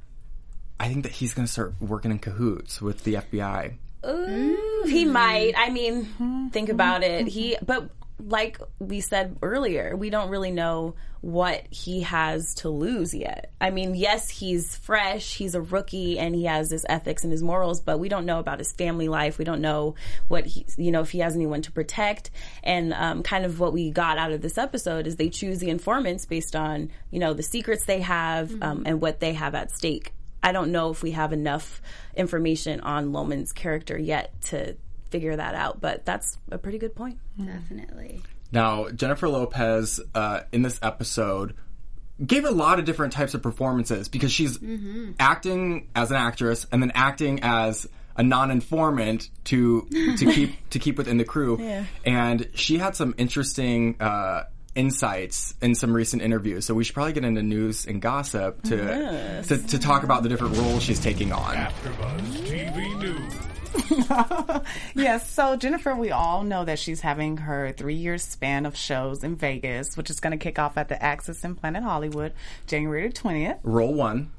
[0.78, 3.72] I think that he's going to start working in cahoots with the FBI.
[4.06, 4.88] Ooh, mm-hmm.
[4.88, 5.54] he might.
[5.56, 7.26] I mean, think about it.
[7.26, 13.14] He, but like we said earlier, we don't really know what he has to lose
[13.14, 13.50] yet.
[13.60, 17.42] I mean, yes, he's fresh, he's a rookie, and he has his ethics and his
[17.42, 19.38] morals, but we don't know about his family life.
[19.38, 19.94] We don't know
[20.28, 22.30] what he, you know, if he has anyone to protect.
[22.62, 25.70] And um, kind of what we got out of this episode is they choose the
[25.70, 29.72] informants based on, you know, the secrets they have um, and what they have at
[29.72, 30.12] stake.
[30.42, 31.80] I don't know if we have enough
[32.14, 34.76] information on Loman's character yet to
[35.14, 37.20] figure that out, but that's a pretty good point.
[37.38, 38.20] Definitely.
[38.50, 41.54] Now, Jennifer Lopez uh, in this episode
[42.26, 44.58] gave a lot of different types of performances because she's
[45.20, 50.98] acting as an actress and then acting as a non-informant to to keep to keep
[50.98, 51.60] within the crew.
[52.04, 56.64] And she had some interesting uh, insights in some recent interviews.
[56.64, 60.28] So we should probably get into news and gossip to to, to talk about the
[60.28, 61.54] different roles she's taking on.
[61.54, 63.34] AfterBuzz TV News.
[64.94, 69.24] Yes, so Jennifer, we all know that she's having her three year span of shows
[69.24, 72.32] in Vegas, which is going to kick off at the Axis in Planet Hollywood
[72.66, 73.58] January 20th.
[73.62, 74.30] Roll one,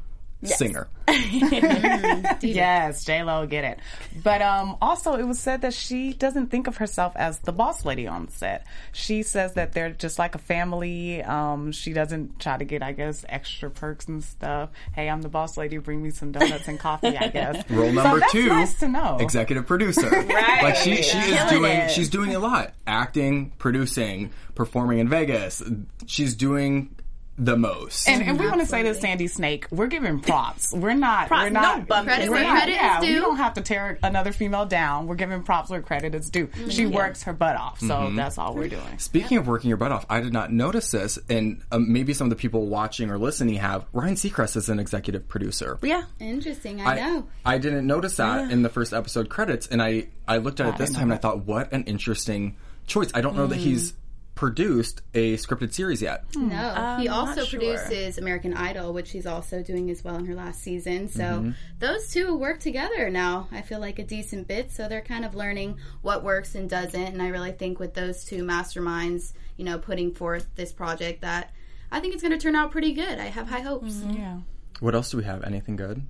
[0.43, 0.87] singer.
[2.41, 3.79] Yes, J Lo, get it.
[4.23, 7.85] But um, also, it was said that she doesn't think of herself as the boss
[7.85, 8.67] lady on the set.
[8.91, 11.23] She says that they're just like a family.
[11.23, 14.69] Um, she doesn't try to get, I guess, extra perks and stuff.
[14.93, 15.77] Hey, I'm the boss lady.
[15.77, 17.17] Bring me some donuts and coffee.
[17.17, 17.63] I guess.
[17.69, 19.17] Role So number that's two, Nice to know.
[19.19, 20.09] executive producer.
[20.09, 20.63] Right.
[20.63, 21.91] Like she, she is Killing doing, it.
[21.91, 22.73] she's doing a lot.
[22.87, 25.63] Acting, producing, performing in Vegas.
[26.05, 26.95] She's doing
[27.37, 28.07] the most.
[28.07, 30.73] And, and we want to say to Sandy Snake, we're giving props.
[30.73, 31.27] We're not.
[31.27, 31.79] Props, We're not.
[31.79, 34.31] no bump Credit we're where not- credit is yeah, we don't have to tear another
[34.31, 35.07] female down.
[35.07, 36.47] We're giving props where credit is due.
[36.47, 36.69] Mm-hmm.
[36.69, 38.15] She works her butt off, so mm-hmm.
[38.15, 38.99] that's all we're doing.
[38.99, 42.27] Speaking of working your butt off, I did not notice this, and um, maybe some
[42.27, 43.85] of the people watching or listening have.
[43.91, 45.77] Ryan Seacrest is an executive producer.
[45.81, 46.03] Yeah.
[46.19, 46.81] Interesting.
[46.81, 47.27] I, know.
[47.45, 50.77] I didn't notice that in the first episode credits, and I, I looked at it
[50.77, 53.11] this time and I thought, what an interesting choice.
[53.13, 53.63] I don't know that mm-hmm.
[53.63, 53.93] he's
[54.35, 56.25] produced a scripted series yet.
[56.35, 57.59] No, he I'm also sure.
[57.59, 61.07] produces American Idol, which she's also doing as well in her last season.
[61.09, 61.51] So Mm-hmm.
[61.79, 63.47] those two work together now.
[63.51, 64.71] I feel like a decent bit.
[64.71, 67.01] So they're kind of learning what works and doesn't.
[67.01, 71.51] And I really think with those two masterminds, you know, putting forth this project, that
[71.91, 73.19] I think it's going to turn out pretty good.
[73.19, 74.01] I have high hopes.
[74.05, 74.39] Yeah.
[74.81, 75.43] What else do we have?
[75.45, 76.01] Anything good?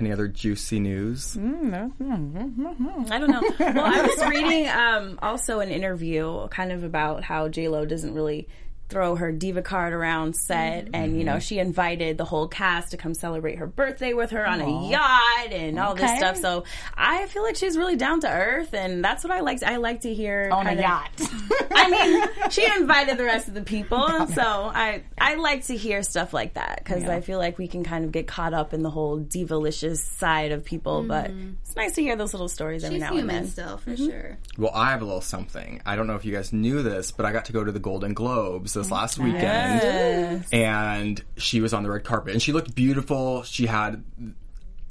[0.00, 1.36] Any other juicy news?
[1.36, 3.42] I don't know.
[3.58, 8.14] Well, I was reading um, also an interview kind of about how J Lo doesn't
[8.14, 8.48] really
[8.90, 10.94] throw her diva card around set, mm-hmm.
[10.94, 11.40] and you know mm-hmm.
[11.40, 15.52] she invited the whole cast to come celebrate her birthday with her on a yacht
[15.52, 16.36] and all this stuff.
[16.36, 16.64] So
[16.96, 19.62] I feel like she's really down to earth, and that's what I like.
[19.62, 21.10] I like to hear on a kinda- yacht.
[21.72, 26.02] I mean, she invited the rest of the people, so I I like to hear
[26.02, 28.82] stuff like that because I feel like we can kind of get caught up in
[28.82, 31.52] the whole divalicious side of people, but mm-hmm.
[31.62, 33.46] it's nice to hear those little stories every She's now and human then.
[33.46, 34.06] still, for Mm-hmm.
[34.08, 34.38] sure.
[34.56, 35.80] Well, I have a little something.
[35.84, 37.78] I don't know if you guys knew this, but I got to go to the
[37.78, 39.42] Golden Globes this last weekend,
[39.82, 40.48] Yes.
[40.52, 43.42] and she was on the red carpet, and she looked beautiful.
[43.44, 44.02] She had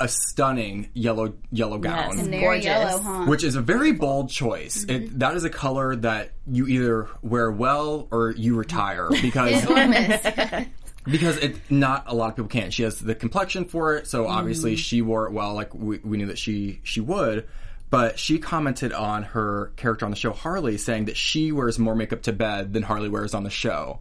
[0.01, 2.15] a stunning yellow yellow gown.
[2.15, 2.23] Yes.
[2.25, 2.65] Canary Gorgeous.
[2.65, 3.25] yellow, huh?
[3.25, 4.85] which is a very bold choice.
[4.85, 5.03] Mm-hmm.
[5.05, 9.69] It, that is a color that you either wear well or you retire because Hit
[9.69, 10.67] or miss.
[11.03, 12.71] because it not a lot of people can.
[12.71, 16.17] She has the complexion for it, so obviously she wore it well, like we, we
[16.17, 17.47] knew that she she would.
[17.89, 21.95] But she commented on her character on the show, Harley, saying that she wears more
[21.95, 23.99] makeup to bed than Harley wears on the show.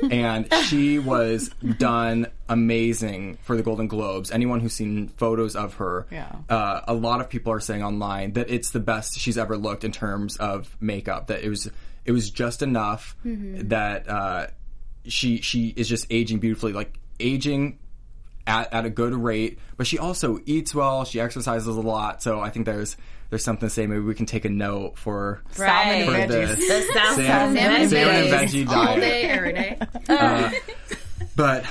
[0.10, 4.30] and she was done amazing for the Golden Globes.
[4.30, 6.30] Anyone who's seen photos of her, Yeah.
[6.48, 9.84] uh, a lot of people are saying online that it's the best she's ever looked
[9.84, 11.26] in terms of makeup.
[11.26, 11.70] That it was
[12.04, 14.46] it was just enough that uh,
[15.04, 17.78] she she is just aging beautifully, like aging
[18.46, 19.58] at, at a good rate.
[19.76, 21.04] But she also eats well.
[21.04, 22.22] She exercises a lot.
[22.22, 22.96] So I think there's
[23.30, 23.86] there's something to say.
[23.86, 26.04] Maybe we can take a note for Right.
[26.06, 26.56] for Veggies.
[26.56, 29.78] this The Salmon- Salmon salmon and days, veggie all day, every day.
[31.34, 31.64] But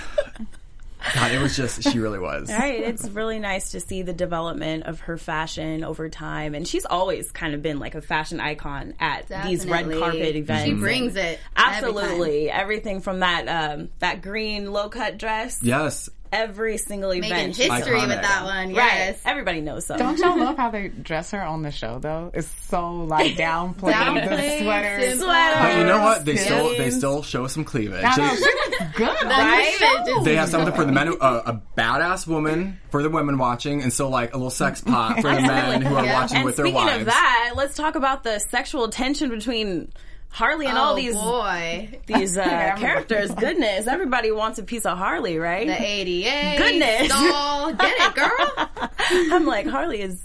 [1.16, 2.50] God, it was just she really was.
[2.50, 6.86] Right, it's really nice to see the development of her fashion over time, and she's
[6.86, 10.66] always kind of been like a fashion icon at these red carpet events.
[10.66, 11.40] She brings it.
[11.56, 11.98] every time.
[11.98, 15.60] Absolutely, everything from that um, that green low cut dress.
[15.62, 16.10] Yes.
[16.32, 18.08] Every single Making event, history Iconic.
[18.08, 18.68] with that one.
[18.70, 18.76] right?
[18.76, 19.20] Yes.
[19.26, 19.98] Everybody knows so.
[19.98, 22.32] Don't y'all love how they dress her on the show though?
[22.34, 23.82] It's so like downplayed.
[23.82, 25.04] the Downplayed, sweaters.
[25.10, 25.26] simple.
[25.28, 25.60] Sweater.
[25.60, 26.24] But you know what?
[26.26, 28.04] They still they still show some cleavage.
[28.06, 29.08] I know, They- good.
[29.26, 29.78] Right?
[29.82, 30.22] Right?
[30.24, 33.82] They have something for the men, who, uh, a badass woman for the women watching,
[33.84, 36.22] and still like a little sex pot for the men who are Yeah.
[36.22, 36.88] watching And with their wives.
[36.92, 39.92] speaking of that, let's talk about the sexual tension between
[40.32, 42.00] Harley and all Oh, these boy.
[42.08, 42.44] these uh,
[42.78, 43.32] characters.
[43.32, 45.68] Goodness, everybody wants a piece of Harley, right?
[45.68, 46.58] The 88.
[46.58, 47.08] Goodness.
[47.10, 47.74] Doll.
[47.74, 48.70] Get it, girl.
[49.36, 50.20] I'm like Harley is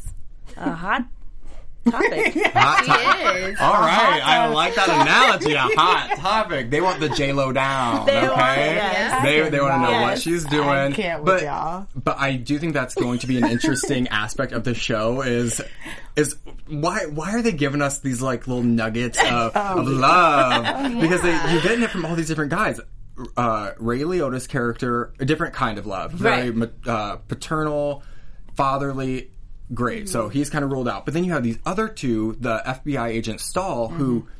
[0.56, 1.04] a hot
[1.90, 2.34] topic.
[2.54, 3.52] Hot topic.
[3.54, 3.60] is.
[3.60, 5.54] All right, I like that analogy.
[5.54, 6.70] A hot topic.
[6.70, 8.06] They want the J Lo down.
[8.06, 9.22] They okay, want- yes.
[9.24, 10.68] they they want to know what she's doing.
[10.68, 11.86] I can't with but y'all.
[11.94, 15.22] but I do think that's going to be an interesting aspect of the show.
[15.22, 15.60] Is
[16.16, 16.36] is
[16.68, 19.80] why why are they giving us these like little nuggets of, Oh.
[19.80, 21.00] of love?
[21.00, 22.80] Because they, you're getting it from all these different guys.
[23.36, 26.70] Uh, Ray Liotta's character, a different kind of love, very Right.
[26.86, 28.02] ma- uh, paternal,
[28.54, 29.30] fatherly,
[29.74, 30.08] great.
[30.08, 30.32] So mm-hmm.
[30.32, 31.04] he's kind of ruled out.
[31.04, 34.30] But then you have these other two, the FBI agent Stahl, who mm-hmm.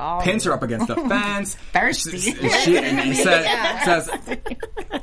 [0.00, 1.56] Oh, pins her up against the fence.
[1.72, 2.18] Thirsty.
[2.18, 3.42] She, she- and he said,
[3.84, 4.08] says,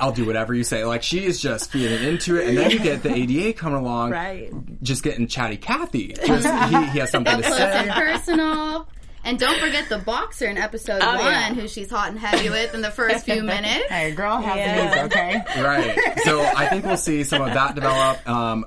[0.00, 2.78] "I'll do whatever you say." Like she is just feeding into it, and then you
[2.78, 4.50] get the ADA coming along, Right.
[4.82, 6.14] Just getting chatty Cathy.
[6.24, 7.90] Just he, he has something to say.
[7.92, 8.88] personal.
[9.26, 11.52] And don't forget the boxer in episode Oh, one, yeah.
[11.52, 13.90] who she's hot and heavy with in the first few minutes.
[13.90, 14.94] Hey, girl, have Yeah.
[14.94, 15.42] these, okay?
[15.62, 16.18] Right.
[16.24, 18.26] So I think we'll see some of that develop.
[18.28, 18.64] Um,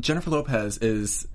[0.00, 1.26] Jennifer Lopez is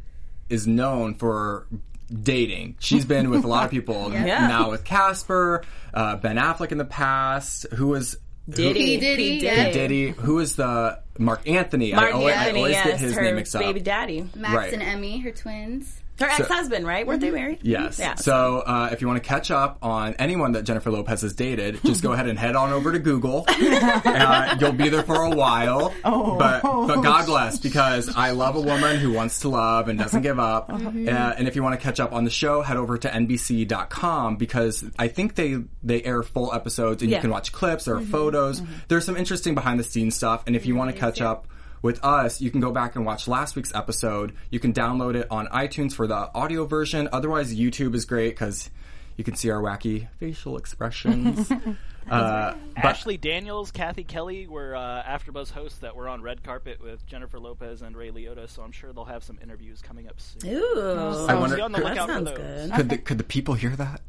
[0.50, 1.66] is known for
[2.14, 2.76] dating.
[2.80, 4.48] She's been with a lot of people Yeah.
[4.48, 7.66] now with Casper, uh, Ben Affleck in the past.
[7.74, 8.98] Who was Diddy, P.
[9.00, 9.46] Diddy, P.
[9.46, 9.72] yeah.
[9.72, 10.10] Diddy?
[10.12, 11.94] Who is the Marc Anthony?
[11.94, 13.62] Marc I always, Anthony, I always yes, get his her name mixed up.
[13.64, 14.74] baby daddy, Max Right.
[14.74, 15.98] and Emme, her twins.
[16.20, 17.06] Her ex-husband, right?
[17.06, 17.60] Weren't they married?
[17.62, 18.00] Yes.
[18.00, 18.16] Yeah.
[18.16, 21.80] So uh, if you want to catch up on anyone that Jennifer Lopez has dated,
[21.84, 23.46] just go ahead and head on over to Google.
[23.50, 25.94] uh, you'll be there for a while.
[26.04, 26.38] Oh.
[26.38, 30.22] But but God bless because I love a woman who wants to love and doesn't
[30.22, 30.70] give up.
[30.72, 34.38] Uh, and if you want to catch up on the show, head over to NBC.com
[34.38, 37.18] because I think they they air full episodes and Yeah.
[37.18, 38.62] you can watch clips or photos.
[38.88, 40.44] There's some interesting behind the scenes stuff.
[40.48, 41.48] And if you want to catch up
[41.86, 44.34] with us, you can go back and watch last week's episode.
[44.50, 47.08] You can download it on iTunes for the audio version.
[47.14, 48.72] Otherwise, YouTube is great because
[49.18, 51.50] you can see our wacky facial expressions.
[52.10, 56.82] uh, but Ashley Daniels, Kathy Kelly were uh, AfterBuzz hosts that were on red carpet
[56.82, 60.20] with Jennifer Lopez and Ray Liotta, so I'm sure they'll have some interviews coming up
[60.20, 60.54] soon.
[60.56, 62.38] Ooh, I wonder Be on the could, that lookout for sounds those.
[62.38, 62.74] good.
[62.74, 64.02] could the could the people hear that?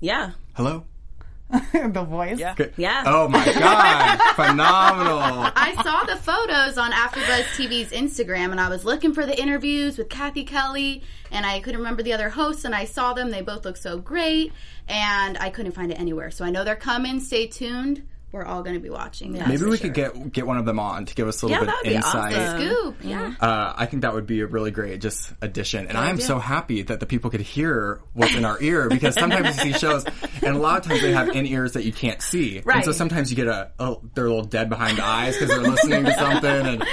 [0.00, 0.84] Yeah, Hello.
[1.72, 2.38] the voice.
[2.38, 2.54] Yeah.
[2.76, 3.02] Yeah.
[3.06, 4.20] Oh my god!
[4.34, 5.50] Phenomenal.
[5.56, 9.98] I saw the photos on AfterBuzz TV's Instagram, and I was looking for the interviews
[9.98, 13.30] with Kathy Kelly, and I couldn't remember the other hosts, and I saw them.
[13.30, 14.52] They both look so great,
[14.88, 16.30] and I couldn't find it anywhere.
[16.30, 17.18] So I know they're coming.
[17.20, 18.06] Stay tuned.
[18.32, 19.32] We're all going to be watching.
[19.32, 19.88] that's Maybe we sure.
[19.88, 21.96] could get get one of them on to give us a little Yeah, bit that'd
[21.96, 22.34] insight.
[22.36, 22.60] awesome.
[22.60, 22.96] scoop.
[23.02, 23.34] Yeah.
[23.40, 25.86] Uh, I think that would be a really great just addition.
[25.88, 29.14] And I am so happy that the people could hear what's in our ear because
[29.14, 30.04] sometimes you see shows
[30.42, 32.60] and a lot of times they have in ears that you can't see.
[32.64, 32.76] right.
[32.76, 35.48] And so sometimes you get a, oh, they're a little dead behind the eyes because
[35.50, 36.50] they're listening to something.
[36.66, 36.84] And,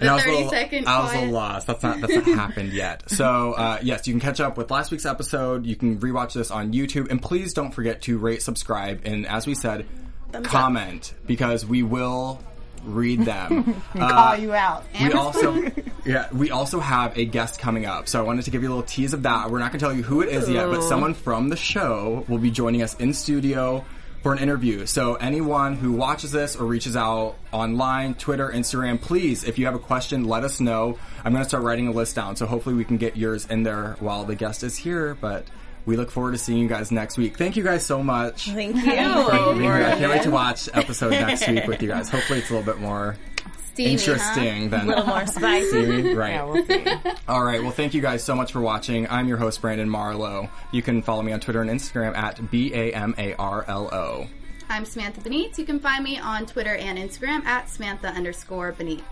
[0.00, 0.36] and I was a 30
[0.76, 1.66] little, I was a little lost.
[1.68, 3.08] That's not, that's not happened yet.
[3.10, 5.64] So, uh, yes, you can catch up with last week's episode.
[5.66, 7.10] You can rewatch this on YouTube.
[7.10, 9.86] And please don't forget to rate, subscribe, and as we said,
[10.42, 12.40] comment because we will
[12.84, 13.82] read them.
[13.94, 14.84] Uh, Call you out.
[15.00, 15.70] we also,
[16.06, 18.08] yeah, we also have a guest coming up.
[18.08, 19.50] So I wanted to give you a little tease of that.
[19.50, 22.24] We're not going to tell you who it is yet, but someone from the show
[22.26, 23.84] will be joining us in studio
[24.22, 24.86] for an interview.
[24.86, 29.74] So anyone who watches this or reaches out online, Twitter, Instagram, please, if you have
[29.74, 30.98] a question, let us know.
[31.24, 32.36] I'm going to start writing a list down.
[32.36, 35.14] So hopefully we can get yours in there while the guest is here.
[35.14, 35.44] But
[35.86, 37.36] we look forward to seeing you guys next week.
[37.36, 38.50] Thank you guys so much.
[38.50, 38.82] Thank you.
[38.92, 42.08] I can't wait to watch episode next week with you guys.
[42.08, 43.16] Hopefully it's a little bit more
[43.74, 43.92] Steamy, huh?
[43.92, 45.68] interesting than A little more spicy.
[45.68, 46.32] Steamy, right.
[46.34, 46.84] Yeah, we'll see.
[47.28, 47.62] All right.
[47.62, 49.08] Well, thank you guys so much for watching.
[49.08, 50.48] I'm your host, Brandon Marlowe.
[50.72, 53.88] You can follow me on Twitter and Instagram at B A M A R L
[53.92, 54.26] O.
[54.68, 55.58] I'm Samantha Benitez.
[55.58, 59.02] You can find me on Twitter and Instagram at Samantha underscore Benitez.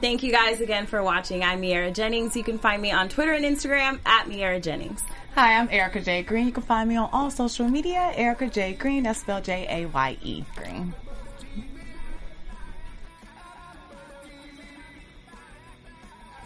[0.00, 1.44] Thank you guys again for watching.
[1.44, 2.34] I'm Miera Jennings.
[2.34, 5.02] You can find me on Twitter and Instagram at Miera Jennings.
[5.34, 6.22] Hi, I'm Erica J.
[6.22, 6.46] Green.
[6.46, 8.72] You can find me on all social media, Erica J.
[8.72, 9.02] Green.
[9.02, 10.94] That's spelled J A Y E Green.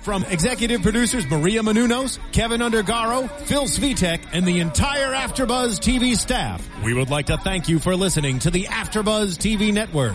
[0.01, 6.69] From executive producers Maria Menounos, Kevin Undergaro, Phil Svitek, and the entire AfterBuzz TV staff,
[6.85, 10.15] we would like to thank you for listening to the AfterBuzz TV network.